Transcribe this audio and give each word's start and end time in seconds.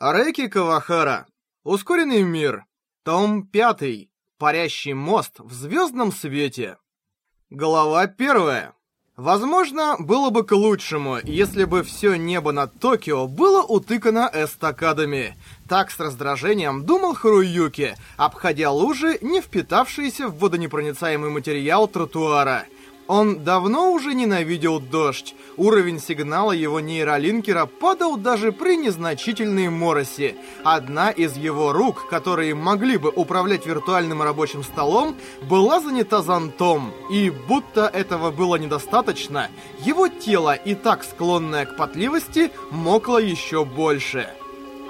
Рэки 0.00 0.46
Кавахара. 0.46 1.26
Ускоренный 1.64 2.22
мир. 2.22 2.66
Том 3.02 3.44
5. 3.44 4.08
Парящий 4.38 4.92
мост 4.92 5.40
в 5.40 5.52
звездном 5.52 6.12
свете. 6.12 6.76
Глава 7.50 8.02
1. 8.02 8.74
Возможно, 9.16 9.96
было 9.98 10.30
бы 10.30 10.44
к 10.44 10.52
лучшему, 10.52 11.18
если 11.24 11.64
бы 11.64 11.82
все 11.82 12.14
небо 12.14 12.52
над 12.52 12.78
Токио 12.78 13.26
было 13.26 13.64
утыкано 13.64 14.30
эстакадами. 14.32 15.36
Так 15.68 15.90
с 15.90 15.98
раздражением 15.98 16.84
думал 16.84 17.14
Харуюки, 17.14 17.96
обходя 18.16 18.70
лужи, 18.70 19.18
не 19.20 19.40
впитавшиеся 19.40 20.28
в 20.28 20.38
водонепроницаемый 20.38 21.30
материал 21.30 21.88
тротуара– 21.88 22.66
он 23.08 23.42
давно 23.42 23.90
уже 23.92 24.14
ненавидел 24.14 24.78
дождь. 24.78 25.34
Уровень 25.56 25.98
сигнала 25.98 26.52
его 26.52 26.78
нейролинкера 26.78 27.66
падал 27.66 28.16
даже 28.16 28.52
при 28.52 28.76
незначительной 28.76 29.70
моросе. 29.70 30.36
Одна 30.62 31.10
из 31.10 31.36
его 31.36 31.72
рук, 31.72 32.06
которые 32.08 32.54
могли 32.54 32.98
бы 32.98 33.08
управлять 33.08 33.66
виртуальным 33.66 34.22
рабочим 34.22 34.62
столом, 34.62 35.16
была 35.42 35.80
занята 35.80 36.22
зонтом. 36.22 36.92
И 37.10 37.30
будто 37.30 37.86
этого 37.86 38.30
было 38.30 38.56
недостаточно, 38.56 39.48
его 39.80 40.08
тело, 40.08 40.54
и 40.54 40.74
так 40.74 41.02
склонное 41.02 41.64
к 41.64 41.76
потливости, 41.76 42.50
мокло 42.70 43.18
еще 43.18 43.64
больше. 43.64 44.28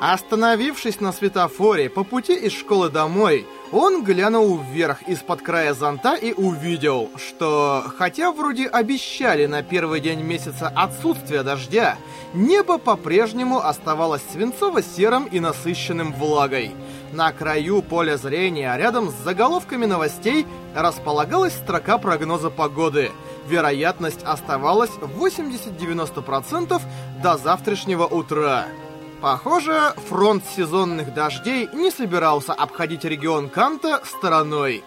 Остановившись 0.01 1.01
на 1.01 1.13
светофоре 1.13 1.91
по 1.91 2.05
пути 2.05 2.35
из 2.35 2.53
школы 2.53 2.89
домой, 2.89 3.47
он 3.73 4.05
глянул 4.05 4.59
вверх 4.59 5.03
из-под 5.03 5.43
края 5.43 5.75
зонта 5.75 6.15
и 6.15 6.33
увидел, 6.33 7.11
что, 7.17 7.85
хотя 7.99 8.31
вроде 8.31 8.69
обещали 8.69 9.47
на 9.47 9.65
первый 9.65 10.01
день 10.01 10.23
месяца 10.23 10.73
отсутствие 10.75 11.43
дождя, 11.43 11.97
небо 12.33 12.79
по-прежнему 12.79 13.59
оставалось 13.59 14.23
свинцово-серым 14.33 15.27
и 15.27 15.41
насыщенным 15.41 16.13
влагой. 16.13 16.71
На 17.13 17.33
краю 17.33 17.83
поля 17.83 18.17
зрения, 18.17 18.77
рядом 18.77 19.11
с 19.11 19.15
заголовками 19.25 19.85
новостей, 19.85 20.47
располагалась 20.77 21.55
строка 21.55 21.99
прогноза 21.99 22.51
погоды. 22.51 23.11
Вероятность 23.49 24.23
оставалась 24.23 24.91
80-90% 25.01 26.81
до 27.21 27.37
завтрашнего 27.37 28.07
утра. 28.07 28.67
Похоже, 29.21 29.95
фронт 30.09 30.45
сезонных 30.57 31.13
дождей 31.13 31.69
не 31.73 31.91
собирался 31.91 32.53
обходить 32.53 33.05
регион 33.05 33.49
Канта 33.49 34.01
стороной. 34.05 34.85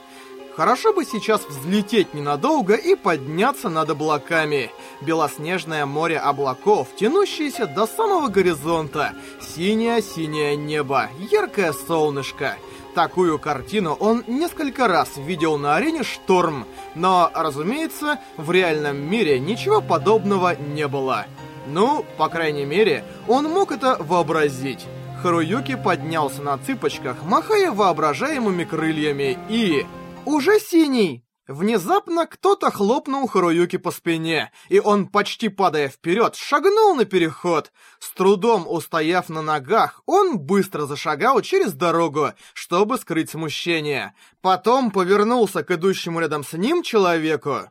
Хорошо 0.56 0.94
бы 0.94 1.04
сейчас 1.04 1.46
взлететь 1.46 2.14
ненадолго 2.14 2.76
и 2.76 2.96
подняться 2.96 3.68
над 3.68 3.90
облаками. 3.90 4.72
Белоснежное 5.02 5.86
море 5.86 6.18
облаков, 6.18 6.88
тянущееся 6.96 7.66
до 7.66 7.86
самого 7.86 8.30
горизонта. 8.30 9.14
Синее-синее 9.42 10.56
небо, 10.56 11.10
яркое 11.30 11.74
солнышко. 11.74 12.56
Такую 12.96 13.38
картину 13.38 13.98
он 14.00 14.24
несколько 14.28 14.88
раз 14.88 15.10
видел 15.18 15.58
на 15.58 15.76
арене 15.76 16.04
«Шторм», 16.04 16.66
но, 16.96 17.32
разумеется, 17.34 18.20
в 18.38 18.52
реальном 18.52 18.98
мире 18.98 19.40
ничего 19.40 19.82
подобного 19.82 20.56
не 20.56 20.88
было. 20.88 21.26
Ну, 21.68 22.06
по 22.18 22.30
крайней 22.30 22.66
мере, 22.66 23.04
он 23.28 23.46
мог 23.46 23.72
это 23.72 23.98
вообразить. 24.00 24.86
Харуюки 25.22 25.76
поднялся 25.76 26.42
на 26.42 26.58
цыпочках, 26.58 27.24
махая 27.24 27.72
воображаемыми 27.72 28.64
крыльями, 28.64 29.38
и... 29.50 29.86
Уже 30.26 30.60
синий! 30.60 31.24
Внезапно 31.48 32.28
кто-то 32.28 32.72
хлопнул 32.72 33.28
Харуюки 33.28 33.78
по 33.78 33.92
спине, 33.92 34.52
и 34.70 34.80
он, 34.80 35.08
почти 35.08 35.50
падая 35.50 35.90
вперед, 35.90 36.36
шагнул 36.36 36.96
на 36.96 37.06
переход. 37.06 37.72
С 38.00 38.12
трудом 38.12 38.66
устояв 38.68 39.28
на 39.30 39.42
ногах, 39.42 40.02
он 40.06 40.40
быстро 40.40 40.86
зашагал 40.86 41.42
через 41.42 41.74
дорогу, 41.74 42.30
чтобы 42.54 42.98
скрыть 42.98 43.32
смущение. 43.32 44.16
Потом 44.42 44.92
повернулся 44.92 45.64
к 45.64 45.72
идущему 45.72 46.20
рядом 46.22 46.44
с 46.44 46.54
ним 46.54 46.84
человеку. 46.84 47.70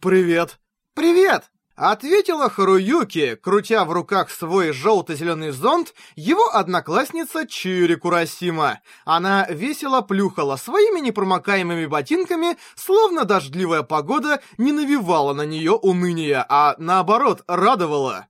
«Привет». 0.00 0.58
«Привет!» 0.94 1.50
Ответила 1.78 2.50
Харуюки, 2.50 3.36
крутя 3.36 3.84
в 3.84 3.92
руках 3.92 4.30
свой 4.30 4.72
желто-зеленый 4.72 5.52
зонт, 5.52 5.94
его 6.16 6.52
одноклассница 6.52 7.46
Чири 7.46 7.94
Курасима. 7.94 8.80
Она 9.04 9.46
весело 9.48 10.00
плюхала 10.00 10.56
своими 10.56 10.98
непромокаемыми 10.98 11.86
ботинками, 11.86 12.56
словно 12.74 13.24
дождливая 13.24 13.84
погода 13.84 14.40
не 14.56 14.72
навевала 14.72 15.32
на 15.34 15.46
нее 15.46 15.70
уныния, 15.70 16.44
а 16.48 16.74
наоборот 16.78 17.44
радовала. 17.46 18.26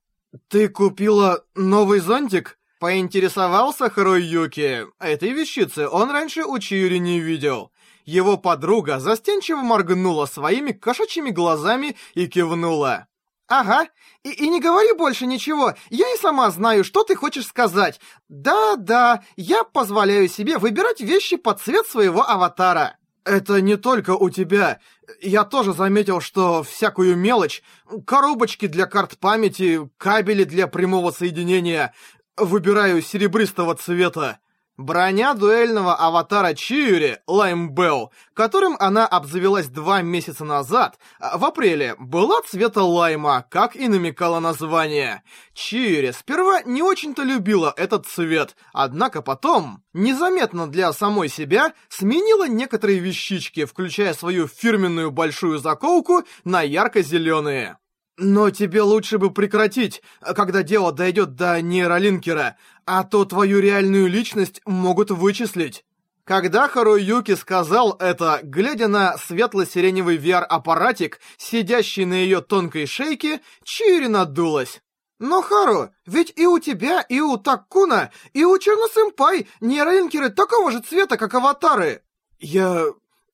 «Ты 0.47 0.69
купила 0.69 1.43
новый 1.55 2.01
зонтик?» 2.01 2.59
Поинтересовался 2.79 3.89
Харуюки. 3.89 4.85
Этой 4.99 5.31
вещицы 5.31 5.87
он 5.87 6.11
раньше 6.11 6.43
у 6.43 6.59
Чири 6.59 6.99
не 6.99 7.19
видел. 7.19 7.71
Его 8.05 8.37
подруга 8.37 8.99
застенчиво 8.99 9.61
моргнула 9.61 10.27
своими 10.27 10.71
кошачьими 10.71 11.31
глазами 11.31 11.97
и 12.13 12.27
кивнула. 12.27 13.08
«Ага, 13.49 13.87
и, 14.23 14.29
и 14.29 14.47
не 14.47 14.61
говори 14.61 14.93
больше 14.93 15.25
ничего, 15.25 15.73
я 15.89 16.13
и 16.13 16.17
сама 16.17 16.51
знаю, 16.51 16.83
что 16.83 17.03
ты 17.03 17.15
хочешь 17.15 17.47
сказать. 17.47 17.99
Да-да, 18.29 19.23
я 19.35 19.63
позволяю 19.63 20.29
себе 20.29 20.59
выбирать 20.59 21.01
вещи 21.01 21.35
под 21.35 21.59
цвет 21.59 21.87
своего 21.87 22.21
аватара». 22.21 22.95
«Это 23.25 23.59
не 23.59 23.75
только 23.75 24.11
у 24.11 24.29
тебя. 24.29 24.79
Я 25.19 25.43
тоже 25.43 25.73
заметил, 25.73 26.21
что 26.21 26.63
всякую 26.63 27.17
мелочь, 27.17 27.63
коробочки 28.05 28.67
для 28.67 28.85
карт 28.85 29.17
памяти, 29.17 29.89
кабели 29.97 30.43
для 30.43 30.67
прямого 30.67 31.11
соединения, 31.11 31.93
выбираю 32.37 33.01
серебристого 33.01 33.75
цвета». 33.75 34.39
Броня 34.79 35.33
дуэльного 35.33 35.93
аватара 35.93 36.53
Чиури, 36.53 37.19
Лаймбелл, 37.27 38.13
которым 38.33 38.77
она 38.79 39.05
обзавелась 39.05 39.67
два 39.67 40.01
месяца 40.01 40.45
назад, 40.45 40.97
а, 41.19 41.37
в 41.37 41.43
апреле, 41.43 41.97
была 41.99 42.41
цвета 42.43 42.83
лайма, 42.83 43.45
как 43.49 43.75
и 43.75 43.89
намекало 43.89 44.39
название. 44.39 45.21
Чиури 45.53 46.11
сперва 46.11 46.61
не 46.63 46.81
очень-то 46.81 47.23
любила 47.23 47.73
этот 47.75 48.05
цвет, 48.05 48.55
однако 48.71 49.21
потом, 49.21 49.83
незаметно 49.91 50.65
для 50.65 50.93
самой 50.93 51.27
себя, 51.27 51.73
сменила 51.89 52.47
некоторые 52.47 52.99
вещички, 52.99 53.65
включая 53.65 54.13
свою 54.13 54.47
фирменную 54.47 55.11
большую 55.11 55.59
заколку 55.59 56.23
на 56.45 56.61
ярко-зеленые. 56.61 57.78
Но 58.21 58.49
тебе 58.49 58.81
лучше 58.81 59.17
бы 59.17 59.31
прекратить, 59.31 60.03
когда 60.19 60.61
дело 60.61 60.91
дойдет 60.91 61.35
до 61.35 61.61
нейролинкера, 61.61 62.57
а 62.85 63.05
то 63.05 63.23
твою 63.23 63.59
реальную 63.59 64.07
личность 64.07 64.61
могут 64.65 65.09
вычислить. 65.09 65.85
Когда 66.25 66.67
Харуюки 66.67 67.33
сказал 67.35 67.95
это, 67.97 68.41
глядя 68.43 68.89
на 68.89 69.17
светло-сиреневый 69.17 70.17
VR-аппаратик, 70.17 71.21
сидящий 71.37 72.03
на 72.03 72.15
ее 72.15 72.41
тонкой 72.41 72.87
шейке, 72.87 73.39
Чири 73.63 74.07
надулась. 74.07 74.81
«Но, 75.17 75.41
Хару, 75.41 75.89
ведь 76.05 76.33
и 76.35 76.45
у 76.45 76.59
тебя, 76.59 77.01
и 77.01 77.21
у 77.21 77.37
Таккуна, 77.37 78.11
и 78.33 78.43
у 78.43 78.57
Черносэмпай 78.57 79.47
нейролинкеры 79.61 80.29
такого 80.29 80.71
же 80.71 80.81
цвета, 80.81 81.15
как 81.15 81.33
аватары!» 81.33 82.03
«Я... 82.39 82.85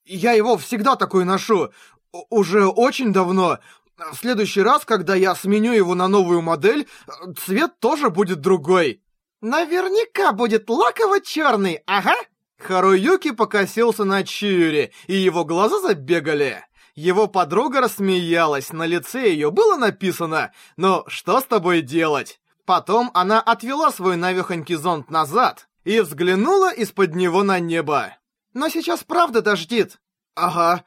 я 0.04 0.32
его 0.32 0.56
всегда 0.56 0.94
такой 0.94 1.24
ношу. 1.24 1.70
Уже 2.30 2.66
очень 2.66 3.12
давно. 3.12 3.58
В 3.96 4.16
следующий 4.16 4.62
раз, 4.62 4.84
когда 4.84 5.14
я 5.14 5.34
сменю 5.34 5.72
его 5.72 5.94
на 5.94 6.06
новую 6.06 6.42
модель, 6.42 6.86
цвет 7.38 7.80
тоже 7.80 8.10
будет 8.10 8.40
другой. 8.40 9.02
Наверняка 9.40 10.32
будет 10.32 10.68
лаково-черный, 10.68 11.82
ага. 11.86 12.14
Харуюки 12.58 13.32
покосился 13.32 14.04
на 14.04 14.22
Чиури, 14.22 14.92
и 15.06 15.14
его 15.14 15.44
глаза 15.44 15.80
забегали. 15.80 16.64
Его 16.94 17.26
подруга 17.26 17.80
рассмеялась, 17.82 18.72
на 18.72 18.86
лице 18.86 19.28
ее 19.30 19.50
было 19.50 19.76
написано 19.76 20.52
«Ну, 20.76 21.04
что 21.08 21.40
с 21.40 21.44
тобой 21.44 21.82
делать?». 21.82 22.40
Потом 22.64 23.10
она 23.14 23.40
отвела 23.40 23.92
свой 23.92 24.16
навехонький 24.16 24.74
зонт 24.74 25.10
назад 25.10 25.68
и 25.84 26.00
взглянула 26.00 26.72
из-под 26.72 27.14
него 27.14 27.42
на 27.42 27.60
небо. 27.60 28.16
«Но 28.54 28.68
сейчас 28.68 29.04
правда 29.04 29.42
дождит». 29.42 29.98
«Ага. 30.34 30.84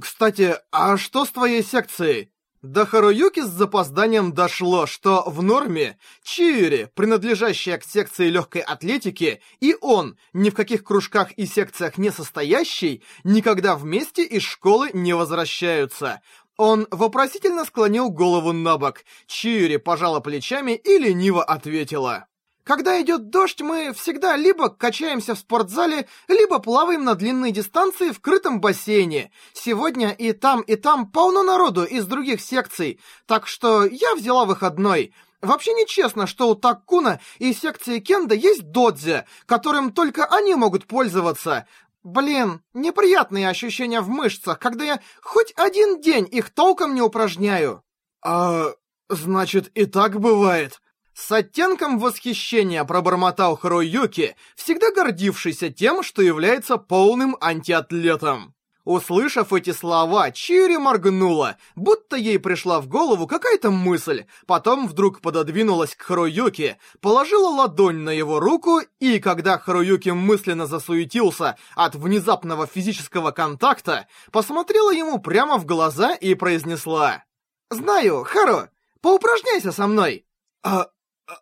Кстати, 0.00 0.56
а 0.70 0.96
что 0.96 1.24
с 1.24 1.30
твоей 1.30 1.62
секцией? 1.62 2.29
До 2.62 2.84
Харуюки 2.84 3.40
с 3.40 3.48
запозданием 3.48 4.34
дошло, 4.34 4.84
что 4.84 5.22
в 5.26 5.42
норме 5.42 5.98
Чиури, 6.22 6.90
принадлежащая 6.94 7.78
к 7.78 7.84
секции 7.84 8.28
легкой 8.28 8.60
атлетики, 8.60 9.40
и 9.60 9.74
он, 9.80 10.18
ни 10.34 10.50
в 10.50 10.54
каких 10.54 10.84
кружках 10.84 11.32
и 11.32 11.46
секциях 11.46 11.96
не 11.96 12.10
состоящий, 12.10 13.02
никогда 13.24 13.76
вместе 13.76 14.24
из 14.24 14.42
школы 14.42 14.90
не 14.92 15.14
возвращаются. 15.14 16.20
Он 16.58 16.86
вопросительно 16.90 17.64
склонил 17.64 18.10
голову 18.10 18.52
на 18.52 18.76
бок. 18.76 19.04
Чиури 19.26 19.78
пожала 19.78 20.20
плечами 20.20 20.72
и 20.72 20.98
лениво 20.98 21.42
ответила. 21.42 22.26
Когда 22.70 23.02
идет 23.02 23.30
дождь, 23.30 23.60
мы 23.62 23.92
всегда 23.92 24.36
либо 24.36 24.68
качаемся 24.68 25.34
в 25.34 25.40
спортзале, 25.40 26.06
либо 26.28 26.60
плаваем 26.60 27.02
на 27.02 27.16
длинной 27.16 27.50
дистанции 27.50 28.12
в 28.12 28.20
крытом 28.20 28.60
бассейне. 28.60 29.32
Сегодня 29.52 30.12
и 30.12 30.32
там, 30.32 30.60
и 30.60 30.76
там 30.76 31.10
полно 31.10 31.42
народу 31.42 31.82
из 31.82 32.06
других 32.06 32.40
секций, 32.40 33.00
так 33.26 33.48
что 33.48 33.84
я 33.84 34.14
взяла 34.14 34.44
выходной. 34.44 35.12
Вообще 35.42 35.72
нечестно, 35.72 36.28
что 36.28 36.48
у 36.48 36.54
Таккуна 36.54 37.18
и 37.40 37.52
секции 37.52 37.98
Кенда 37.98 38.36
есть 38.36 38.70
додзи, 38.70 39.24
которым 39.46 39.92
только 39.92 40.24
они 40.26 40.54
могут 40.54 40.86
пользоваться. 40.86 41.66
Блин, 42.04 42.62
неприятные 42.72 43.48
ощущения 43.48 44.00
в 44.00 44.08
мышцах, 44.08 44.60
когда 44.60 44.84
я 44.84 45.00
хоть 45.22 45.52
один 45.56 46.00
день 46.00 46.28
их 46.30 46.50
толком 46.50 46.94
не 46.94 47.02
упражняю. 47.02 47.82
А, 48.24 48.74
значит, 49.08 49.72
и 49.74 49.86
так 49.86 50.20
бывает. 50.20 50.80
С 51.14 51.32
оттенком 51.32 51.98
восхищения 51.98 52.84
пробормотал 52.84 53.56
Харуюки, 53.56 54.36
всегда 54.56 54.90
гордившийся 54.92 55.70
тем, 55.70 56.02
что 56.02 56.22
является 56.22 56.76
полным 56.76 57.36
антиатлетом. 57.40 58.54
Услышав 58.84 59.52
эти 59.52 59.72
слова, 59.72 60.30
Чири 60.30 60.76
моргнула, 60.78 61.58
будто 61.76 62.16
ей 62.16 62.38
пришла 62.38 62.80
в 62.80 62.88
голову 62.88 63.26
какая-то 63.26 63.70
мысль, 63.70 64.24
потом 64.46 64.88
вдруг 64.88 65.20
пододвинулась 65.20 65.94
к 65.94 66.02
Харуюке, 66.02 66.78
положила 67.00 67.50
ладонь 67.50 67.98
на 67.98 68.10
его 68.10 68.40
руку, 68.40 68.80
и 68.98 69.20
когда 69.20 69.58
Харуюки 69.58 70.08
мысленно 70.08 70.66
засуетился 70.66 71.56
от 71.76 71.94
внезапного 71.94 72.66
физического 72.66 73.32
контакта, 73.32 74.08
посмотрела 74.32 74.90
ему 74.90 75.18
прямо 75.18 75.58
в 75.58 75.66
глаза 75.66 76.14
и 76.14 76.34
произнесла 76.34 77.24
«Знаю, 77.68 78.24
Хару, 78.24 78.68
поупражняйся 79.02 79.72
со 79.72 79.86
мной!» 79.86 80.24
«А... 80.62 80.88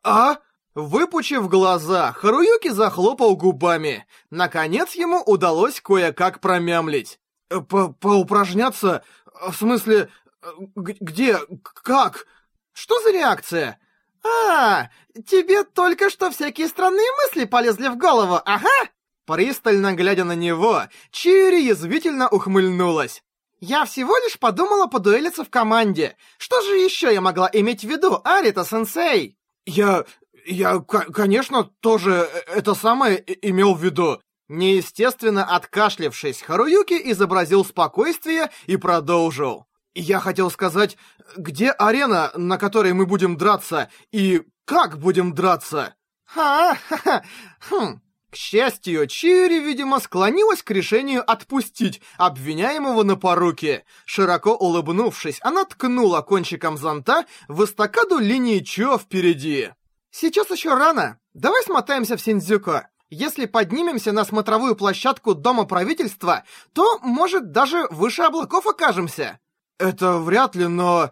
а...» 0.03 0.39
Выпучив 0.75 1.49
глаза, 1.49 2.13
Харуюки 2.13 2.69
захлопал 2.69 3.35
губами. 3.35 4.07
Наконец 4.31 4.95
ему 4.95 5.21
удалось 5.21 5.81
кое-как 5.81 6.41
промямлить. 6.41 7.19
По 7.49 7.89
«Поупражняться? 7.89 9.03
В 9.41 9.57
смысле, 9.57 10.09
где? 10.55 11.41
Как? 11.83 12.27
Что 12.73 13.01
за 13.01 13.11
реакция?» 13.11 13.81
«А, 14.23 14.89
тебе 15.27 15.65
только 15.65 16.11
что 16.11 16.31
всякие 16.31 16.69
странные 16.69 17.11
мысли 17.25 17.45
полезли 17.45 17.89
в 17.89 17.97
голову, 17.97 18.41
ага!» 18.45 18.69
Пристально 19.27 19.95
глядя 19.95 20.25
на 20.25 20.37
него, 20.37 20.85
Чири 21.11 21.61
язвительно 21.61 22.29
ухмыльнулась. 22.29 23.23
«Я 23.61 23.85
всего 23.85 24.17
лишь 24.19 24.39
подумала 24.39 24.87
подуэлиться 24.87 25.45
в 25.45 25.51
команде. 25.51 26.17
Что 26.39 26.61
же 26.63 26.77
еще 26.77 27.13
я 27.13 27.21
могла 27.21 27.51
иметь 27.53 27.81
в 27.83 27.89
виду, 27.89 28.21
Арита-сенсей?» 28.23 29.38
«Я... 29.69 30.05
я, 30.47 30.81
конечно, 30.81 31.65
тоже 31.81 32.29
это 32.47 32.75
самое 32.75 33.23
имел 33.43 33.75
в 33.75 33.85
виду. 33.85 34.19
Неестественно 34.49 35.45
откашлившись, 35.45 36.41
Харуюки 36.41 36.99
изобразил 37.13 37.67
спокойствие 37.67 38.51
и 38.67 38.79
продолжил. 38.79 39.67
«Я 39.95 40.21
хотел 40.21 40.51
сказать, 40.51 40.97
где 41.37 41.71
арена, 41.71 42.31
на 42.35 42.57
которой 42.57 42.95
мы 42.95 43.05
будем 43.05 43.37
драться, 43.37 43.91
и 44.11 44.43
как 44.65 44.99
будем 44.99 45.35
драться?» 45.35 45.95
«Ха-ха-ха! 46.25 47.25
Хм...» 47.69 48.01
К 48.31 48.37
счастью, 48.37 49.07
Чири, 49.07 49.59
видимо, 49.59 50.01
склонилась 50.01 50.63
к 50.63 50.71
решению 50.71 51.29
отпустить 51.29 52.03
обвиняемого 52.19 53.03
на 53.03 53.17
поруки. 53.17 53.85
Широко 54.05 54.55
улыбнувшись, 54.55 55.39
она 55.41 55.65
ткнула 55.65 56.21
кончиком 56.21 56.77
зонта 56.77 57.25
в 57.49 57.65
эстакаду 57.65 58.19
линии 58.19 58.61
Чо 58.61 58.99
впереди. 58.99 59.71
«Сейчас 60.11 60.51
еще 60.51 60.75
рано. 60.75 61.19
Давай 61.33 61.63
смотаемся 61.63 62.17
в 62.17 62.21
Синдзюко. 62.21 62.91
Если 63.11 63.47
поднимемся 63.47 64.13
на 64.13 64.25
смотровую 64.27 64.77
площадку 64.77 65.35
Дома 65.35 65.65
правительства, 65.65 66.45
то, 66.75 66.99
может, 66.99 67.53
даже 67.53 67.87
выше 67.91 68.23
облаков 68.23 68.67
окажемся. 68.67 69.39
Это 69.79 70.19
вряд 70.19 70.55
ли, 70.55 70.67
но... 70.67 71.11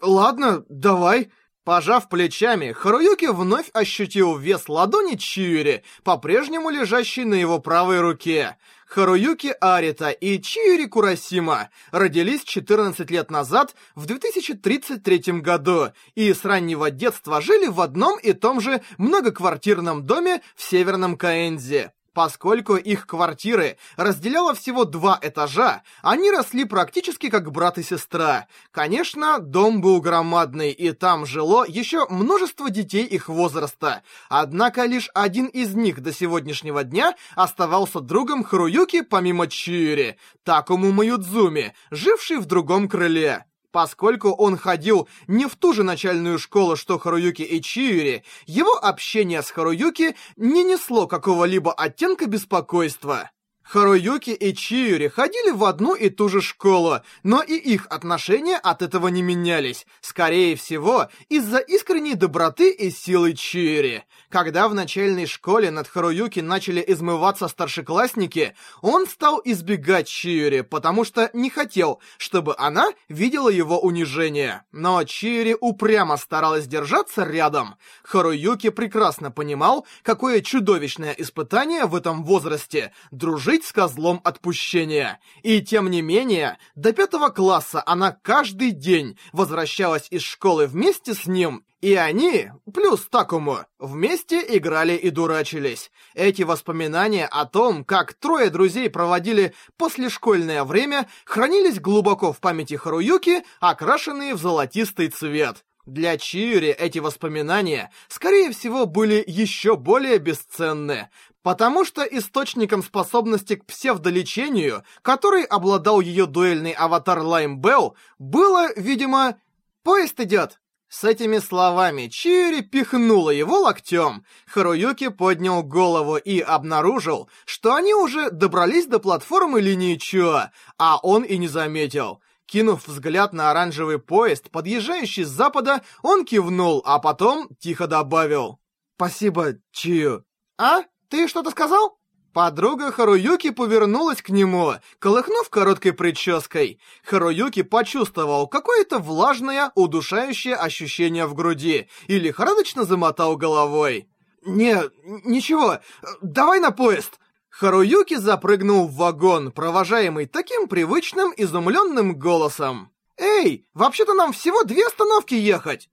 Ладно, 0.00 0.64
давай. 0.68 1.30
Пожав 1.64 2.08
плечами, 2.08 2.72
Харуюки 2.72 3.26
вновь 3.26 3.70
ощутил 3.72 4.36
вес 4.36 4.68
ладони 4.68 5.14
Чиури, 5.14 5.84
по-прежнему 6.02 6.70
лежащей 6.70 7.24
на 7.24 7.34
его 7.34 7.60
правой 7.60 8.00
руке. 8.00 8.56
Харуюки 8.88 9.54
Арита 9.60 10.10
и 10.10 10.40
Чиури 10.42 10.86
Курасима 10.86 11.70
родились 11.92 12.42
14 12.42 13.08
лет 13.12 13.30
назад, 13.30 13.76
в 13.94 14.06
2033 14.06 15.40
году, 15.40 15.92
и 16.16 16.34
с 16.34 16.44
раннего 16.44 16.90
детства 16.90 17.40
жили 17.40 17.68
в 17.68 17.80
одном 17.80 18.18
и 18.18 18.32
том 18.32 18.60
же 18.60 18.82
многоквартирном 18.98 20.04
доме 20.04 20.42
в 20.56 20.64
Северном 20.64 21.16
Каэнзе. 21.16 21.92
Поскольку 22.12 22.76
их 22.76 23.06
квартиры 23.06 23.78
разделяло 23.96 24.54
всего 24.54 24.84
два 24.84 25.18
этажа, 25.22 25.82
они 26.02 26.30
росли 26.30 26.64
практически 26.66 27.30
как 27.30 27.50
брат 27.50 27.78
и 27.78 27.82
сестра. 27.82 28.48
Конечно, 28.70 29.38
дом 29.38 29.80
был 29.80 30.00
громадный, 30.02 30.72
и 30.72 30.92
там 30.92 31.24
жило 31.24 31.64
еще 31.66 32.06
множество 32.10 32.68
детей 32.68 33.06
их 33.06 33.28
возраста. 33.28 34.02
Однако 34.28 34.84
лишь 34.84 35.08
один 35.14 35.46
из 35.46 35.74
них 35.74 36.02
до 36.02 36.12
сегодняшнего 36.12 36.84
дня 36.84 37.14
оставался 37.34 38.00
другом 38.00 38.44
Харуюки 38.44 39.00
помимо 39.00 39.46
Чири, 39.46 40.18
Такому 40.44 40.92
Маюдзуми, 40.92 41.74
живший 41.90 42.38
в 42.38 42.44
другом 42.44 42.88
крыле. 42.88 43.46
Поскольку 43.72 44.30
он 44.30 44.58
ходил 44.58 45.08
не 45.26 45.46
в 45.46 45.56
ту 45.56 45.72
же 45.72 45.82
начальную 45.82 46.38
школу, 46.38 46.76
что 46.76 46.98
Харуюки 46.98 47.42
и 47.42 47.60
Чиури, 47.62 48.22
его 48.46 48.76
общение 48.76 49.42
с 49.42 49.50
Харуюки 49.50 50.14
не 50.36 50.62
несло 50.62 51.06
какого-либо 51.06 51.72
оттенка 51.72 52.26
беспокойства. 52.26 53.30
Харуюки 53.72 54.32
и 54.32 54.54
Чиури 54.54 55.08
ходили 55.08 55.50
в 55.50 55.64
одну 55.64 55.94
и 55.94 56.10
ту 56.10 56.28
же 56.28 56.42
школу, 56.42 57.00
но 57.22 57.40
и 57.40 57.54
их 57.54 57.86
отношения 57.88 58.58
от 58.58 58.82
этого 58.82 59.08
не 59.08 59.22
менялись. 59.22 59.86
Скорее 60.02 60.56
всего, 60.56 61.08
из-за 61.30 61.56
искренней 61.56 62.14
доброты 62.14 62.70
и 62.70 62.90
силы 62.90 63.32
Чиури. 63.32 64.04
Когда 64.28 64.68
в 64.68 64.74
начальной 64.74 65.24
школе 65.24 65.70
над 65.70 65.88
Харуюки 65.88 66.40
начали 66.40 66.84
измываться 66.86 67.48
старшеклассники, 67.48 68.54
он 68.82 69.06
стал 69.06 69.40
избегать 69.42 70.06
Чиури, 70.06 70.60
потому 70.60 71.06
что 71.06 71.30
не 71.32 71.48
хотел, 71.48 71.98
чтобы 72.18 72.54
она 72.58 72.88
видела 73.08 73.48
его 73.48 73.80
унижение. 73.80 74.64
Но 74.72 75.02
Чиури 75.04 75.56
упрямо 75.58 76.18
старалась 76.18 76.66
держаться 76.66 77.24
рядом. 77.24 77.76
Харуюки 78.02 78.68
прекрасно 78.68 79.30
понимал, 79.30 79.86
какое 80.02 80.42
чудовищное 80.42 81.14
испытание 81.16 81.86
в 81.86 81.94
этом 81.94 82.22
возрасте— 82.24 82.92
дружить 83.10 83.61
быть 83.62 83.68
с 83.68 83.72
козлом 83.72 84.20
отпущения. 84.24 85.20
И 85.42 85.60
тем 85.60 85.90
не 85.90 86.02
менее, 86.02 86.58
до 86.74 86.92
пятого 86.92 87.28
класса 87.28 87.82
она 87.86 88.12
каждый 88.22 88.72
день 88.72 89.16
возвращалась 89.32 90.08
из 90.10 90.22
школы 90.22 90.66
вместе 90.66 91.14
с 91.14 91.26
ним, 91.26 91.64
и 91.80 91.94
они, 91.94 92.50
плюс 92.72 93.06
Такому, 93.08 93.64
вместе 93.78 94.44
играли 94.56 94.94
и 94.94 95.10
дурачились. 95.10 95.90
Эти 96.14 96.42
воспоминания 96.42 97.26
о 97.26 97.44
том, 97.46 97.84
как 97.84 98.14
трое 98.14 98.50
друзей 98.50 98.88
проводили 98.90 99.54
послешкольное 99.76 100.64
время, 100.64 101.08
хранились 101.24 101.80
глубоко 101.80 102.32
в 102.32 102.40
памяти 102.40 102.74
Харуюки, 102.74 103.42
окрашенные 103.60 104.34
в 104.34 104.38
золотистый 104.38 105.08
цвет. 105.08 105.64
Для 105.84 106.16
Чиури 106.16 106.68
эти 106.68 107.00
воспоминания, 107.00 107.90
скорее 108.06 108.52
всего, 108.52 108.86
были 108.86 109.24
еще 109.26 109.76
более 109.76 110.18
бесценны, 110.18 111.10
потому 111.42 111.84
что 111.84 112.02
источником 112.02 112.82
способности 112.82 113.56
к 113.56 113.66
псевдолечению, 113.66 114.84
который 115.02 115.44
обладал 115.44 116.00
ее 116.00 116.26
дуэльный 116.26 116.72
аватар 116.72 117.20
Лайм 117.20 117.60
Белл, 117.60 117.96
было, 118.18 118.72
видимо, 118.76 119.36
«Поезд 119.82 120.20
идет!» 120.20 120.60
С 120.88 121.04
этими 121.04 121.38
словами 121.38 122.08
Чиури 122.08 122.60
пихнула 122.60 123.30
его 123.30 123.60
локтем. 123.60 124.26
Харуюки 124.46 125.08
поднял 125.08 125.62
голову 125.62 126.16
и 126.18 126.38
обнаружил, 126.40 127.30
что 127.46 127.74
они 127.74 127.94
уже 127.94 128.30
добрались 128.30 128.86
до 128.86 128.98
платформы 128.98 129.62
линии 129.62 129.96
Чуа, 129.96 130.50
а 130.76 130.98
он 130.98 131.22
и 131.22 131.38
не 131.38 131.48
заметил. 131.48 132.20
Кинув 132.44 132.86
взгляд 132.86 133.32
на 133.32 133.50
оранжевый 133.50 133.98
поезд, 133.98 134.50
подъезжающий 134.50 135.24
с 135.24 135.28
запада, 135.28 135.80
он 136.02 136.26
кивнул, 136.26 136.82
а 136.84 136.98
потом 136.98 137.48
тихо 137.58 137.86
добавил. 137.86 138.60
«Спасибо, 138.96 139.54
Чию». 139.70 140.26
«А? 140.58 140.82
Ты 141.12 141.28
что-то 141.28 141.50
сказал?» 141.50 141.98
Подруга 142.32 142.90
Харуюки 142.90 143.50
повернулась 143.50 144.22
к 144.22 144.30
нему, 144.30 144.76
колыхнув 144.98 145.50
короткой 145.50 145.92
прической. 145.92 146.80
Харуюки 147.04 147.60
почувствовал 147.60 148.46
какое-то 148.46 148.98
влажное, 148.98 149.70
удушающее 149.74 150.54
ощущение 150.54 151.26
в 151.26 151.34
груди 151.34 151.90
и 152.06 152.18
лихорадочно 152.18 152.84
замотал 152.84 153.36
головой. 153.36 154.08
«Не, 154.46 154.84
ничего, 155.04 155.80
давай 156.22 156.60
на 156.60 156.70
поезд!» 156.70 157.20
Харуюки 157.50 158.14
запрыгнул 158.14 158.88
в 158.88 158.96
вагон, 158.96 159.52
провожаемый 159.52 160.24
таким 160.24 160.66
привычным 160.66 161.34
изумленным 161.36 162.18
голосом. 162.18 162.90
«Эй, 163.18 163.66
вообще-то 163.74 164.14
нам 164.14 164.32
всего 164.32 164.64
две 164.64 164.86
остановки 164.86 165.34
ехать!» 165.34 165.90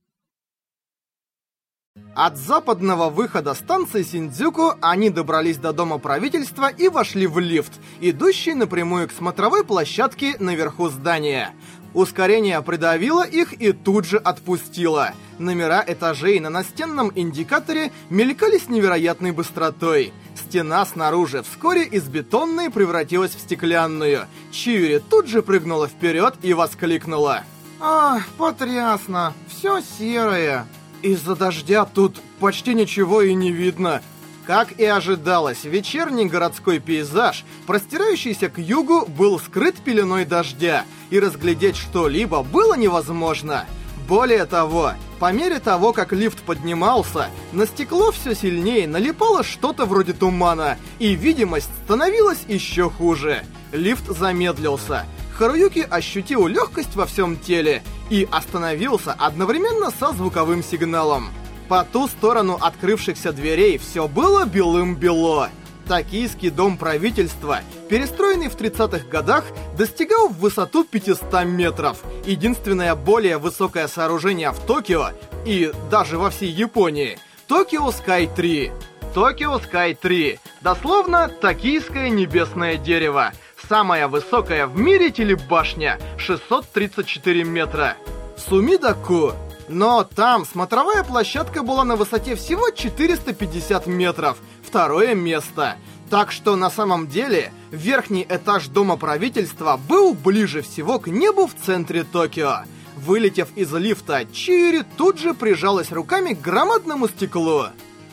От 2.15 2.37
западного 2.37 3.09
выхода 3.09 3.53
станции 3.53 4.03
Синдзюку 4.03 4.73
они 4.81 5.09
добрались 5.09 5.57
до 5.57 5.71
дома 5.71 5.99
правительства 5.99 6.69
и 6.69 6.89
вошли 6.89 7.27
в 7.27 7.39
лифт, 7.39 7.71
идущий 8.01 8.53
напрямую 8.55 9.07
к 9.07 9.13
смотровой 9.13 9.63
площадке 9.63 10.35
наверху 10.39 10.89
здания. 10.89 11.53
Ускорение 11.93 12.61
придавило 12.61 13.23
их 13.23 13.53
и 13.53 13.71
тут 13.71 14.05
же 14.05 14.17
отпустило. 14.17 15.13
Номера 15.39 15.83
этажей 15.87 16.39
на 16.39 16.49
настенном 16.49 17.11
индикаторе 17.15 17.91
мелькали 18.09 18.57
с 18.57 18.67
невероятной 18.67 19.31
быстротой. 19.31 20.13
Стена 20.35 20.85
снаружи 20.85 21.41
вскоре 21.41 21.83
из 21.83 22.03
бетонной 22.03 22.69
превратилась 22.69 23.33
в 23.33 23.39
стеклянную. 23.39 24.27
Чиури 24.51 24.99
тут 24.99 25.27
же 25.27 25.41
прыгнула 25.41 25.87
вперед 25.87 26.35
и 26.41 26.53
воскликнула. 26.53 27.43
«Ах, 27.79 28.27
потрясно! 28.37 29.33
Все 29.47 29.81
серое!» 29.81 30.67
Из-за 31.01 31.35
дождя 31.35 31.85
тут 31.85 32.21
почти 32.39 32.73
ничего 32.73 33.21
и 33.21 33.33
не 33.33 33.51
видно. 33.51 34.01
Как 34.45 34.79
и 34.79 34.85
ожидалось, 34.85 35.63
вечерний 35.63 36.25
городской 36.25 36.79
пейзаж, 36.79 37.45
простирающийся 37.67 38.49
к 38.49 38.57
югу, 38.57 39.05
был 39.05 39.39
скрыт 39.39 39.75
пеленой 39.75 40.25
дождя, 40.25 40.85
и 41.09 41.19
разглядеть 41.19 41.77
что-либо 41.77 42.43
было 42.43 42.75
невозможно. 42.75 43.65
Более 44.07 44.45
того, 44.45 44.93
по 45.19 45.31
мере 45.31 45.59
того, 45.59 45.93
как 45.93 46.13
лифт 46.13 46.41
поднимался, 46.41 47.27
на 47.51 47.67
стекло 47.67 48.11
все 48.11 48.33
сильнее 48.33 48.87
налипало 48.87 49.43
что-то 49.43 49.85
вроде 49.85 50.13
тумана, 50.13 50.77
и 50.97 51.13
видимость 51.13 51.69
становилась 51.85 52.43
еще 52.47 52.89
хуже. 52.89 53.43
Лифт 53.71 54.07
замедлился. 54.07 55.05
Харуюки 55.37 55.87
ощутил 55.87 56.47
легкость 56.47 56.95
во 56.95 57.05
всем 57.05 57.37
теле 57.37 57.83
и 58.09 58.27
остановился 58.31 59.13
одновременно 59.13 59.91
со 59.91 60.11
звуковым 60.13 60.63
сигналом. 60.63 61.29
По 61.67 61.83
ту 61.83 62.07
сторону 62.07 62.57
открывшихся 62.59 63.31
дверей 63.31 63.77
все 63.77 64.07
было 64.07 64.45
белым-бело. 64.45 65.49
Токийский 65.87 66.49
дом 66.49 66.77
правительства, 66.77 67.61
перестроенный 67.89 68.49
в 68.49 68.55
30-х 68.55 69.07
годах, 69.07 69.45
достигал 69.77 70.29
в 70.29 70.37
высоту 70.37 70.83
500 70.83 71.45
метров. 71.45 72.03
Единственное 72.25 72.95
более 72.95 73.37
высокое 73.37 73.87
сооружение 73.87 74.51
в 74.51 74.59
Токио 74.59 75.09
и 75.45 75.71
даже 75.89 76.17
во 76.17 76.29
всей 76.29 76.51
Японии– 76.51 77.17
Токио 77.49 77.89
Скай 77.89 78.27
3. 78.27 78.71
Токио 79.15 79.57
Скай 79.57 79.95
3. 79.95 80.39
Дословно, 80.61 81.29
токийское 81.29 82.09
небесное 82.09 82.77
дерево. 82.77 83.31
Самая 83.67 84.07
высокая 84.07 84.67
в 84.67 84.79
мире 84.79 85.11
телебашня– 85.11 85.99
634 86.17 87.43
метра. 87.43 87.95
Сумидаку 88.37 89.33
но 89.69 90.03
там 90.03 90.45
смотровая 90.45 91.03
площадка 91.03 91.63
была 91.63 91.83
на 91.85 91.95
высоте 91.95 92.35
всего 92.35 92.71
450 92.71 93.85
метров. 93.85 94.37
Второе 94.63 95.13
место. 95.13 95.77
Так 96.09 96.31
что 96.31 96.55
на 96.55 96.71
самом 96.71 97.07
деле 97.07 97.53
верхний 97.69 98.25
этаж 98.27 98.67
дома 98.67 98.97
правительства 98.97 99.79
был 99.87 100.15
ближе 100.15 100.63
всего 100.63 100.99
к 100.99 101.07
небу 101.07 101.47
в 101.47 101.53
центре 101.53 102.03
Токио. 102.03 102.63
Вылетев 102.97 103.49
из 103.55 103.71
лифта, 103.71 104.25
Чири 104.25 104.83
тут 104.97 105.19
же 105.19 105.33
прижалась 105.33 105.91
руками 105.91 106.33
к 106.33 106.41
громадному 106.41 107.07
стеклу. 107.07 107.67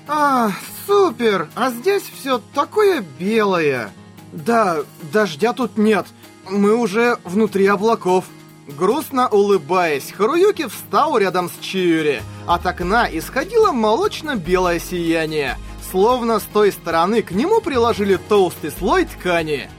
«А, 0.06 0.50
супер! 0.86 1.48
А 1.56 1.70
здесь 1.70 2.04
все 2.04 2.40
такое 2.54 3.02
белое!» 3.18 3.90
«Да, 4.36 4.80
дождя 5.12 5.54
тут 5.54 5.78
нет. 5.78 6.06
Мы 6.48 6.76
уже 6.76 7.18
внутри 7.24 7.66
облаков». 7.66 8.26
Грустно 8.68 9.28
улыбаясь, 9.28 10.10
Харуюки 10.10 10.66
встал 10.66 11.16
рядом 11.18 11.48
с 11.48 11.64
Чиури. 11.64 12.20
От 12.46 12.66
окна 12.66 13.08
исходило 13.10 13.70
молочно-белое 13.70 14.80
сияние, 14.80 15.56
словно 15.90 16.40
с 16.40 16.42
той 16.42 16.72
стороны 16.72 17.22
к 17.22 17.30
нему 17.30 17.60
приложили 17.60 18.16
толстый 18.16 18.72
слой 18.72 19.04
ткани. 19.04 19.70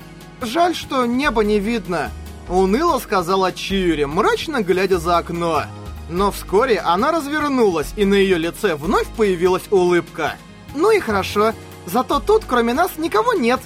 «Жаль, 0.41 0.73
что 0.73 1.05
небо 1.05 1.43
не 1.43 1.59
видно»,— 1.59 2.11
уныло 2.49 2.97
сказала 2.99 3.51
Чиури, 3.51 4.05
мрачно 4.05 4.63
глядя 4.63 4.99
за 4.99 5.17
окно. 5.17 5.63
Но 6.09 6.31
вскоре 6.31 6.79
она 6.79 7.11
развернулась, 7.11 7.93
и 7.97 8.05
на 8.05 8.13
ее 8.13 8.37
лице 8.37 8.75
вновь 8.75 9.07
появилась 9.17 9.69
улыбка. 9.69 10.37
«Ну 10.73 10.91
и 10.91 10.99
хорошо, 10.99 11.53
зато 11.85 12.21
тут 12.21 12.45
кроме 12.47 12.73
нас 12.73 12.91
никого 12.97 13.33
нет», 13.33 13.59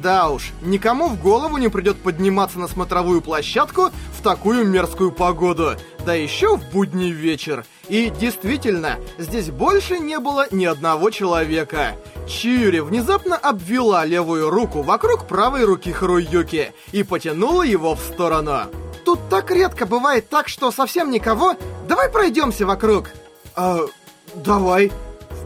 да 0.00 0.30
уж, 0.30 0.52
никому 0.62 1.08
в 1.08 1.20
голову 1.20 1.58
не 1.58 1.68
придет 1.68 1.96
подниматься 1.98 2.58
на 2.58 2.68
смотровую 2.68 3.20
площадку 3.20 3.90
в 4.18 4.22
такую 4.22 4.66
мерзкую 4.66 5.12
погоду, 5.12 5.76
да 6.04 6.14
еще 6.14 6.56
в 6.56 6.70
будний 6.70 7.10
вечер. 7.10 7.64
И 7.88 8.10
действительно, 8.10 8.96
здесь 9.18 9.50
больше 9.50 9.98
не 9.98 10.18
было 10.18 10.46
ни 10.50 10.64
одного 10.64 11.10
человека. 11.10 11.96
Чиури 12.26 12.80
внезапно 12.80 13.36
обвела 13.36 14.04
левую 14.04 14.50
руку 14.50 14.82
вокруг 14.82 15.26
правой 15.26 15.64
руки 15.64 15.92
Харуюки 15.92 16.72
и 16.92 17.02
потянула 17.02 17.62
его 17.62 17.94
в 17.94 18.00
сторону. 18.00 18.62
Тут 19.04 19.28
так 19.28 19.50
редко 19.50 19.86
бывает 19.86 20.28
так, 20.28 20.48
что 20.48 20.70
совсем 20.70 21.10
никого. 21.10 21.56
Давай 21.88 22.08
пройдемся 22.08 22.66
вокруг. 22.66 23.10
А, 23.54 23.80
давай 24.34 24.92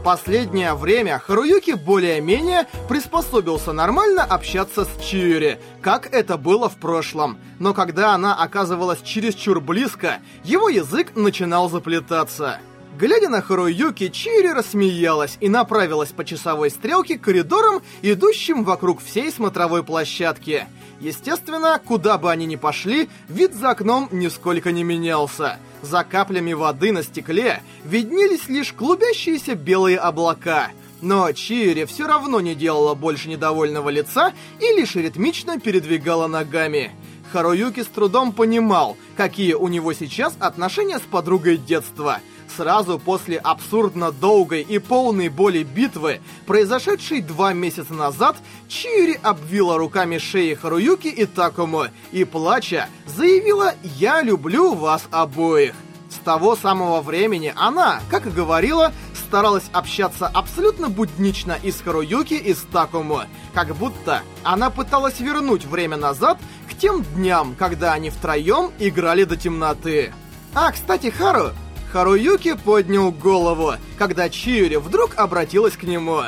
последнее 0.07 0.73
время 0.73 1.19
Харуюки 1.19 1.71
более-менее 1.71 2.65
приспособился 2.87 3.73
нормально 3.73 4.23
общаться 4.23 4.85
с 4.85 5.03
Чиури, 5.03 5.59
как 5.81 6.13
это 6.13 6.37
было 6.37 6.69
в 6.69 6.77
прошлом. 6.77 7.37
Но 7.59 7.73
когда 7.73 8.13
она 8.13 8.33
оказывалась 8.33 9.01
чересчур 9.01 9.59
близко, 9.59 10.19
его 10.45 10.69
язык 10.69 11.17
начинал 11.17 11.69
заплетаться. 11.69 12.61
Глядя 12.97 13.27
на 13.27 13.41
Харуюки, 13.41 14.07
Чири 14.07 14.53
рассмеялась 14.53 15.37
и 15.41 15.49
направилась 15.49 16.13
по 16.13 16.23
часовой 16.23 16.69
стрелке 16.69 17.19
к 17.19 17.23
коридорам, 17.23 17.81
идущим 18.01 18.63
вокруг 18.63 19.03
всей 19.03 19.29
смотровой 19.29 19.83
площадки. 19.83 20.67
Естественно, 21.01 21.81
куда 21.85 22.17
бы 22.17 22.31
они 22.31 22.45
ни 22.45 22.55
пошли, 22.55 23.09
вид 23.27 23.53
за 23.53 23.71
окном 23.71 24.07
нисколько 24.13 24.71
не 24.71 24.85
менялся. 24.85 25.59
За 25.81 26.03
каплями 26.03 26.53
воды 26.53 26.91
на 26.91 27.03
стекле 27.03 27.61
виднелись 27.83 28.47
лишь 28.47 28.73
клубящиеся 28.73 29.55
белые 29.55 29.97
облака. 29.97 30.71
Но 31.01 31.31
Чири 31.31 31.85
все 31.85 32.07
равно 32.07 32.41
не 32.41 32.55
делала 32.55 32.95
больше 32.95 33.29
недовольного 33.29 33.89
лица 33.89 34.33
и 34.59 34.65
лишь 34.79 34.95
ритмично 34.95 35.59
передвигала 35.59 36.27
ногами. 36.27 36.91
Харуюки 37.31 37.83
с 37.83 37.87
трудом 37.87 38.31
понимал, 38.31 38.97
какие 39.15 39.53
у 39.53 39.67
него 39.67 39.93
сейчас 39.93 40.35
отношения 40.39 40.99
с 40.99 41.03
подругой 41.03 41.57
детства– 41.57 42.19
сразу 42.55 42.99
после 42.99 43.37
абсурдно 43.37 44.11
долгой 44.11 44.61
и 44.61 44.79
полной 44.79 45.29
боли 45.29 45.63
битвы, 45.63 46.21
произошедшей 46.45 47.21
два 47.21 47.53
месяца 47.53 47.93
назад, 47.93 48.37
Чири 48.67 49.19
обвила 49.21 49.77
руками 49.77 50.17
шеи 50.17 50.53
Харуюки 50.53 51.07
и 51.07 51.25
Такому 51.25 51.85
и, 52.11 52.23
плача, 52.23 52.89
заявила 53.05 53.73
«Я 53.83 54.21
люблю 54.21 54.73
вас 54.73 55.03
обоих». 55.11 55.73
С 56.09 56.19
того 56.19 56.55
самого 56.55 57.01
времени 57.01 57.53
она, 57.55 57.99
как 58.09 58.25
и 58.27 58.31
говорила, 58.31 58.93
старалась 59.13 59.69
общаться 59.73 60.27
абсолютно 60.27 60.89
буднично 60.89 61.57
и 61.61 61.71
с 61.71 61.81
Харуюки, 61.81 62.33
и 62.33 62.53
с 62.53 62.61
Такому, 62.71 63.21
как 63.53 63.75
будто 63.75 64.23
она 64.43 64.69
пыталась 64.69 65.19
вернуть 65.19 65.65
время 65.65 65.97
назад 65.97 66.39
тем 66.77 67.03
дням, 67.15 67.55
когда 67.57 67.93
они 67.93 68.09
втроем 68.09 68.71
играли 68.79 69.23
до 69.23 69.35
темноты. 69.35 70.13
А, 70.53 70.71
кстати, 70.71 71.09
Хару, 71.09 71.51
Харуюки 71.91 72.55
поднял 72.55 73.11
голову, 73.11 73.73
когда 73.97 74.29
Чиури 74.29 74.75
вдруг 74.75 75.15
обратилась 75.15 75.77
к 75.77 75.83
нему. 75.83 76.21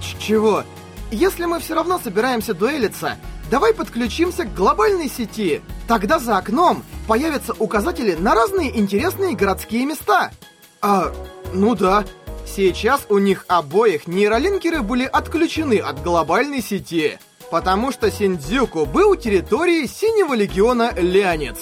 Ч 0.00 0.16
«Чего? 0.18 0.64
Если 1.10 1.44
мы 1.44 1.60
все 1.60 1.74
равно 1.74 1.98
собираемся 1.98 2.54
дуэлиться, 2.54 3.18
давай 3.50 3.74
подключимся 3.74 4.44
к 4.44 4.54
глобальной 4.54 5.08
сети. 5.08 5.60
Тогда 5.86 6.18
за 6.18 6.38
окном 6.38 6.82
появятся 7.06 7.52
указатели 7.58 8.14
на 8.14 8.34
разные 8.34 8.78
интересные 8.78 9.36
городские 9.36 9.86
места». 9.86 10.30
«А, 10.80 11.12
ну 11.52 11.74
да». 11.74 12.04
Сейчас 12.44 13.06
у 13.08 13.18
них 13.18 13.44
обоих 13.48 14.06
нейролинкеры 14.06 14.82
были 14.82 15.04
отключены 15.04 15.78
от 15.78 16.02
глобальной 16.02 16.60
сети, 16.60 17.18
потому 17.52 17.92
что 17.92 18.10
Синдзюку 18.10 18.86
был 18.86 19.14
территорией 19.14 19.86
Синего 19.86 20.32
Легиона 20.32 20.90
Леонец. 20.96 21.58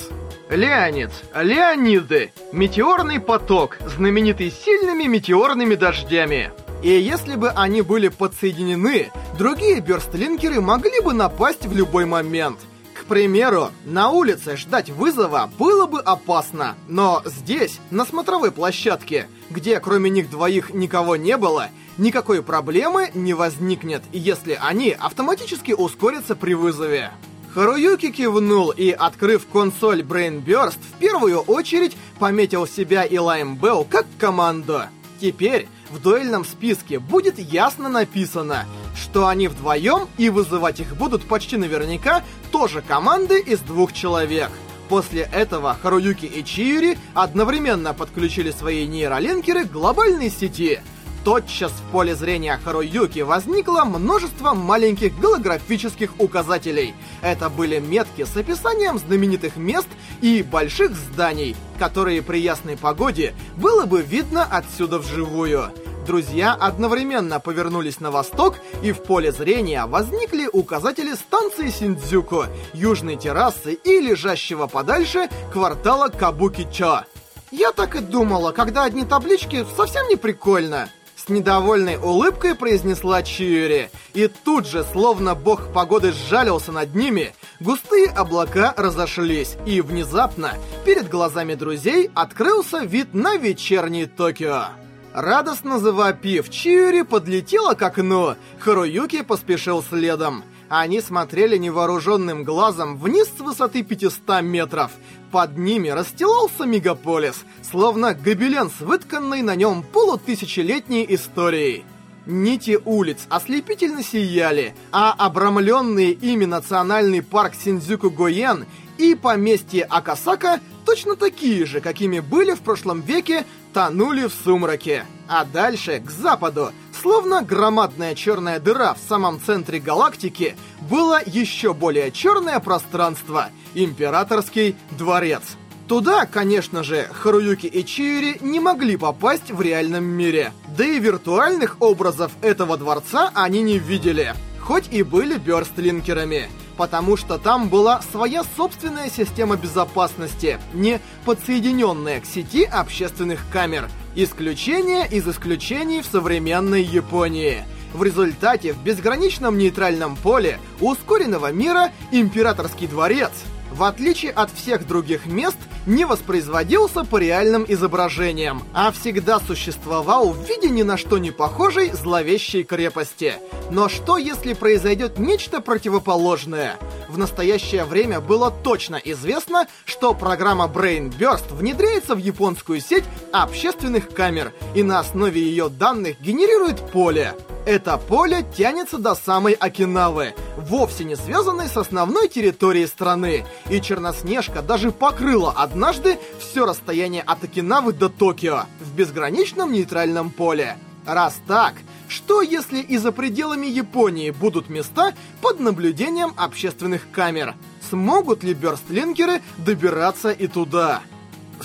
Леонид, 0.48 1.10
Леониды, 1.34 2.32
метеорный 2.52 3.18
поток, 3.18 3.76
знаменитый 3.84 4.52
сильными 4.52 5.08
метеорными 5.08 5.74
дождями. 5.74 6.52
И 6.84 6.90
если 6.90 7.34
бы 7.34 7.50
они 7.50 7.82
были 7.82 8.06
подсоединены, 8.06 9.10
другие 9.36 9.80
бёрстлинкеры 9.80 10.60
могли 10.60 11.00
бы 11.00 11.12
напасть 11.12 11.66
в 11.66 11.74
любой 11.74 12.04
момент. 12.04 12.60
К 12.94 13.04
примеру, 13.06 13.70
на 13.84 14.10
улице 14.10 14.56
ждать 14.56 14.90
вызова 14.90 15.50
было 15.58 15.86
бы 15.86 16.00
опасно, 16.00 16.76
но 16.86 17.20
здесь, 17.24 17.80
на 17.90 18.04
смотровой 18.04 18.52
площадке, 18.52 19.26
где 19.50 19.80
кроме 19.80 20.08
них 20.08 20.30
двоих 20.30 20.72
никого 20.72 21.16
не 21.16 21.36
было, 21.36 21.68
никакой 22.00 22.42
проблемы 22.42 23.10
не 23.14 23.34
возникнет, 23.34 24.02
если 24.12 24.58
они 24.60 24.90
автоматически 24.90 25.72
ускорятся 25.72 26.34
при 26.34 26.54
вызове. 26.54 27.12
Харуюки 27.54 28.10
кивнул 28.10 28.70
и, 28.70 28.90
открыв 28.90 29.46
консоль 29.46 30.02
Brain 30.02 30.44
Burst, 30.44 30.78
в 30.78 30.98
первую 30.98 31.40
очередь 31.40 31.96
пометил 32.18 32.66
себя 32.66 33.04
и 33.04 33.18
Лайм 33.18 33.56
Белл 33.56 33.84
как 33.84 34.06
команду. 34.18 34.82
Теперь 35.20 35.68
в 35.90 36.00
дуэльном 36.00 36.44
списке 36.44 36.98
будет 36.98 37.38
ясно 37.38 37.88
написано, 37.88 38.66
что 38.96 39.26
они 39.26 39.48
вдвоем 39.48 40.08
и 40.16 40.30
вызывать 40.30 40.80
их 40.80 40.96
будут 40.96 41.24
почти 41.24 41.56
наверняка 41.56 42.22
тоже 42.52 42.82
команды 42.82 43.40
из 43.40 43.58
двух 43.60 43.92
человек. 43.92 44.50
После 44.88 45.28
этого 45.32 45.76
Харуюки 45.80 46.26
и 46.26 46.44
Чиюри 46.44 46.98
одновременно 47.14 47.94
подключили 47.94 48.50
свои 48.50 48.86
нейролинкеры 48.86 49.64
к 49.64 49.72
глобальной 49.72 50.30
сети. 50.30 50.80
Тотчас 51.24 51.72
в 51.72 51.92
поле 51.92 52.14
зрения 52.14 52.58
Харуюки 52.64 53.20
возникло 53.20 53.84
множество 53.84 54.54
маленьких 54.54 55.18
голографических 55.20 56.18
указателей. 56.18 56.94
Это 57.20 57.50
были 57.50 57.78
метки 57.78 58.24
с 58.24 58.36
описанием 58.36 58.98
знаменитых 58.98 59.56
мест 59.56 59.88
и 60.22 60.42
больших 60.42 60.96
зданий, 60.96 61.56
которые 61.78 62.22
при 62.22 62.38
ясной 62.38 62.76
погоде 62.76 63.34
было 63.56 63.84
бы 63.84 64.00
видно 64.00 64.44
отсюда 64.44 64.98
вживую 64.98 65.70
друзья 66.10 66.54
одновременно 66.54 67.38
повернулись 67.38 68.00
на 68.00 68.10
восток, 68.10 68.56
и 68.82 68.90
в 68.90 69.00
поле 69.04 69.30
зрения 69.30 69.86
возникли 69.86 70.48
указатели 70.52 71.14
станции 71.14 71.70
Синдзюко, 71.70 72.48
южной 72.72 73.14
террасы 73.14 73.74
и 73.74 74.00
лежащего 74.00 74.66
подальше 74.66 75.28
квартала 75.52 76.08
Кабуки-чо. 76.08 77.04
Я 77.52 77.70
так 77.70 77.94
и 77.94 78.00
думала, 78.00 78.50
когда 78.50 78.82
одни 78.82 79.04
таблички 79.04 79.64
совсем 79.76 80.08
не 80.08 80.16
прикольно. 80.16 80.88
С 81.22 81.28
недовольной 81.28 81.96
улыбкой 81.96 82.54
произнесла 82.54 83.22
Чиури, 83.22 83.90
и 84.14 84.26
тут 84.26 84.66
же, 84.66 84.82
словно 84.90 85.34
бог 85.34 85.70
погоды 85.70 86.12
сжалился 86.12 86.72
над 86.72 86.94
ними, 86.94 87.34
густые 87.60 88.06
облака 88.06 88.72
разошлись, 88.74 89.58
и 89.66 89.82
внезапно 89.82 90.54
перед 90.86 91.10
глазами 91.10 91.54
друзей 91.54 92.10
открылся 92.14 92.78
вид 92.78 93.12
на 93.12 93.36
вечерний 93.36 94.06
Токио. 94.06 94.68
Радостно 95.12 95.78
завопив, 95.78 96.48
Чиури 96.48 97.02
подлетела 97.02 97.74
к 97.74 97.82
окну. 97.82 98.36
Харуюки 98.58 99.22
поспешил 99.22 99.82
следом. 99.82 100.42
Они 100.70 101.02
смотрели 101.02 101.58
невооруженным 101.58 102.44
глазом 102.44 102.96
вниз 102.96 103.28
с 103.36 103.40
высоты 103.40 103.82
500 103.82 104.40
метров. 104.40 104.92
Под 105.30 105.56
ними 105.56 105.88
расстилался 105.88 106.64
мегаполис, 106.64 107.44
словно 107.62 108.14
гобелен 108.14 108.68
с 108.68 108.80
вытканной 108.80 109.42
на 109.42 109.54
нем 109.54 109.84
полутысячелетней 109.84 111.06
историей. 111.08 111.84
Нити 112.26 112.78
улиц 112.84 113.26
ослепительно 113.28 114.02
сияли, 114.02 114.74
а 114.92 115.12
обрамленные 115.12 116.12
ими 116.12 116.44
национальный 116.44 117.22
парк 117.22 117.54
Синдзюку-Гоен 117.54 118.66
и 118.98 119.14
поместье 119.14 119.84
Акасака 119.84 120.60
точно 120.84 121.14
такие 121.14 121.64
же, 121.64 121.80
какими 121.80 122.18
были 122.18 122.52
в 122.52 122.60
прошлом 122.60 123.00
веке, 123.00 123.46
тонули 123.72 124.26
в 124.26 124.34
сумраке. 124.44 125.06
А 125.28 125.44
дальше, 125.44 126.00
к 126.00 126.10
западу, 126.10 126.72
словно 127.00 127.42
громадная 127.42 128.16
черная 128.16 128.58
дыра 128.58 128.94
в 128.94 129.08
самом 129.08 129.40
центре 129.40 129.78
галактики, 129.78 130.56
было 130.90 131.20
еще 131.24 131.72
более 131.72 132.10
черное 132.10 132.58
пространство— 132.58 133.48
Императорский 133.74 134.76
дворец. 134.98 135.42
Туда, 135.88 136.24
конечно 136.26 136.84
же, 136.84 137.08
Харуюки 137.12 137.66
и 137.66 137.84
Чиури 137.84 138.38
не 138.40 138.60
могли 138.60 138.96
попасть 138.96 139.50
в 139.50 139.60
реальном 139.60 140.04
мире. 140.04 140.52
Да 140.76 140.84
и 140.84 141.00
виртуальных 141.00 141.76
образов 141.80 142.32
этого 142.42 142.76
дворца 142.76 143.30
они 143.34 143.60
не 143.62 143.78
видели, 143.78 144.34
хоть 144.60 144.92
и 144.92 145.02
были 145.02 145.36
бёрстлинкерами 145.36 146.48
потому 146.80 147.18
что 147.18 147.36
там 147.36 147.68
была 147.68 148.00
своя 148.10 148.42
собственная 148.56 149.10
система 149.10 149.56
безопасности, 149.56 150.58
не 150.72 150.98
подсоединенная 151.26 152.22
к 152.22 152.24
сети 152.24 152.64
общественных 152.64 153.40
камер. 153.52 153.90
Исключение 154.14 155.06
из 155.06 155.28
исключений 155.28 156.00
в 156.00 156.06
современной 156.06 156.82
Японии. 156.82 157.64
В 157.92 158.02
результате 158.02 158.72
в 158.72 158.82
безграничном 158.82 159.58
нейтральном 159.58 160.16
поле 160.16 160.58
ускоренного 160.80 161.52
мира 161.52 161.90
Императорский 162.12 162.86
дворец 162.86 163.32
в 163.70 163.82
отличие 163.82 164.32
от 164.32 164.50
всех 164.50 164.86
других 164.86 165.26
мест, 165.26 165.56
не 165.86 166.04
воспроизводился 166.04 167.04
по 167.04 167.16
реальным 167.16 167.64
изображениям, 167.66 168.62
а 168.74 168.90
всегда 168.92 169.40
существовал 169.40 170.30
в 170.30 170.48
виде 170.48 170.68
ни 170.68 170.82
на 170.82 170.96
что 170.96 171.18
не 171.18 171.30
похожей 171.30 171.90
зловещей 171.92 172.64
крепости. 172.64 173.34
Но 173.70 173.88
что 173.88 174.18
если 174.18 174.52
произойдет 174.52 175.18
нечто 175.18 175.60
противоположное? 175.60 176.76
В 177.08 177.18
настоящее 177.18 177.84
время 177.84 178.20
было 178.20 178.50
точно 178.50 178.96
известно, 178.96 179.66
что 179.84 180.14
программа 180.14 180.66
Brain 180.66 181.12
Burst 181.16 181.52
внедряется 181.54 182.14
в 182.14 182.18
японскую 182.18 182.80
сеть 182.80 183.04
общественных 183.32 184.10
камер 184.10 184.52
и 184.74 184.82
на 184.82 185.00
основе 185.00 185.42
ее 185.42 185.68
данных 185.68 186.20
генерирует 186.20 186.78
поле. 186.92 187.34
Это 187.66 187.98
поле 187.98 188.44
тянется 188.56 188.96
до 188.96 189.14
самой 189.14 189.52
Окинавы, 189.52 190.34
вовсе 190.56 191.04
не 191.04 191.14
связанной 191.14 191.68
с 191.68 191.76
основной 191.76 192.28
территорией 192.28 192.86
страны, 192.86 193.44
и 193.68 193.80
Черноснежка 193.80 194.62
даже 194.62 194.92
покрыла 194.92 195.52
однажды 195.52 196.18
все 196.38 196.64
расстояние 196.64 197.22
от 197.22 197.44
Окинавы 197.44 197.92
до 197.92 198.08
Токио 198.08 198.62
в 198.80 198.94
безграничном 198.94 199.72
нейтральном 199.72 200.30
поле. 200.30 200.78
Раз 201.06 201.38
так, 201.46 201.74
что 202.08 202.40
если 202.40 202.80
и 202.80 202.96
за 202.96 203.12
пределами 203.12 203.66
Японии 203.66 204.30
будут 204.30 204.70
места 204.70 205.12
под 205.42 205.60
наблюдением 205.60 206.32
общественных 206.36 207.10
камер? 207.12 207.54
Смогут 207.90 208.42
ли 208.42 208.54
бёрстлинкеры 208.54 209.42
добираться 209.58 210.30
и 210.30 210.46
туда? 210.46 211.02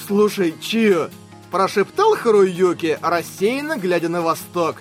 «Слушай, 0.08 0.56
Чио!»– 0.60 1.10
прошептал 1.52 2.16
Харуюки, 2.18 3.00
рассеянно 3.02 3.78
глядя 3.78 4.10
на 4.10 4.22
восток. 4.22 4.78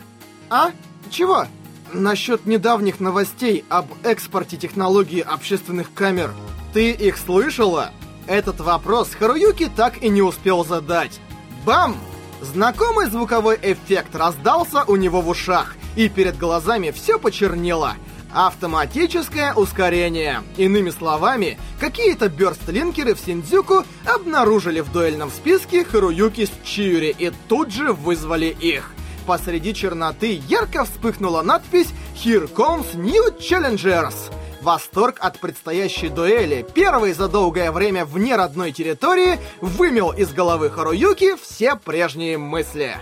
«А?» 0.51 0.73
Чего? 1.15 1.47
Насчет 1.93 2.45
недавних 2.45 2.99
новостей 2.99 3.65
об 3.69 3.87
экспорте 4.03 4.57
технологии 4.57 5.21
общественных 5.21 5.95
камер. 5.95 6.33
Ты 6.73 6.91
их 6.91 7.19
слышала? 7.19 7.93
Этот 8.27 8.59
вопрос 8.59 9.11
Харуюки 9.17 9.71
так 9.77 10.03
и 10.03 10.09
не 10.09 10.23
успел 10.23 10.65
задать. 10.65 11.21
Бам! 11.65 11.97
Знакомый 12.41 13.07
звуковой 13.07 13.57
эффект 13.63 14.17
раздался 14.17 14.83
у 14.89 14.97
него 14.97 15.21
в 15.21 15.29
ушах, 15.29 15.77
и 15.95 16.09
перед 16.09 16.37
глазами 16.37 16.91
все 16.91 17.17
почернело. 17.17 17.93
Автоматическое 18.33 19.55
ускорение. 19.55 20.43
Иными 20.57 20.91
словами, 20.91 21.59
какие-то 21.79 22.29
бёрстлинкеры 22.29 23.15
в 23.15 23.21
Синдзюку 23.21 23.85
обнаружили 24.05 24.81
в 24.81 24.91
дуэльном 24.91 25.31
списке 25.31 25.85
Харуюки 25.85 26.47
с 26.47 26.51
Чиури 26.65 27.15
и 27.17 27.31
тут 27.47 27.71
же 27.71 27.93
вызвали 27.93 28.47
их 28.47 28.94
посреди 29.27 29.75
черноты 29.75 30.41
ярко 30.49 30.85
вспыхнула 30.85 31.43
надпись 31.43 31.89
«Here 32.15 32.53
comes 32.53 32.95
new 32.95 33.37
challengers». 33.39 34.15
Восторг 34.63 35.19
от 35.21 35.39
предстоящей 35.41 36.09
дуэли, 36.09 36.67
первый 36.75 37.13
за 37.13 37.29
долгое 37.29 37.71
время 37.71 38.07
вне 38.07 38.35
родной 38.35 38.73
территории, 38.73 39.39
вымел 39.61 40.11
из 40.11 40.33
головы 40.33 40.71
Харуюки 40.71 41.37
все 41.37 41.77
прежние 41.77 42.39
мысли. 42.39 42.97